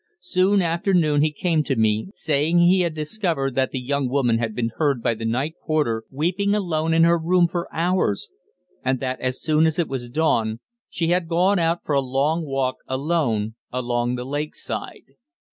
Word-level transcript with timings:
Soon 0.23 0.63
after 0.63 0.95
noon 0.95 1.21
he 1.21 1.31
came 1.31 1.61
to 1.61 1.75
me, 1.75 2.09
saying 2.15 2.57
he 2.57 2.79
had 2.79 2.95
discovered 2.95 3.53
that 3.53 3.69
the 3.69 3.79
young 3.79 4.09
lady 4.09 4.39
had 4.39 4.55
been 4.55 4.71
heard 4.77 5.03
by 5.03 5.13
the 5.13 5.27
night 5.27 5.53
porter 5.63 6.05
weeping 6.09 6.55
alone 6.55 6.91
in 6.91 7.03
her 7.03 7.19
room 7.19 7.47
for 7.47 7.71
hours, 7.71 8.31
and 8.83 8.99
that, 8.99 9.19
as 9.21 9.39
soon 9.39 9.67
as 9.67 9.77
it 9.77 9.87
was 9.87 10.09
dawn, 10.09 10.59
she 10.89 11.09
had 11.09 11.27
gone 11.27 11.59
out 11.59 11.81
for 11.85 11.93
a 11.93 12.01
long 12.01 12.43
walk 12.43 12.77
alone 12.87 13.53
along 13.71 14.15
the 14.15 14.25
lake 14.25 14.55
side. 14.55 15.03